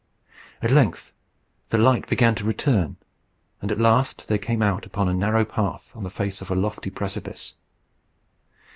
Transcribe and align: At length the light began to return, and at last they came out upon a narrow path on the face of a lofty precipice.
At 0.63 0.71
length 0.71 1.13
the 1.69 1.77
light 1.77 2.07
began 2.09 2.33
to 2.33 2.43
return, 2.43 2.97
and 3.61 3.71
at 3.71 3.77
last 3.79 4.27
they 4.29 4.39
came 4.39 4.63
out 4.63 4.83
upon 4.87 5.07
a 5.07 5.13
narrow 5.13 5.45
path 5.45 5.91
on 5.93 6.01
the 6.01 6.09
face 6.09 6.41
of 6.41 6.49
a 6.49 6.55
lofty 6.55 6.89
precipice. 6.89 7.53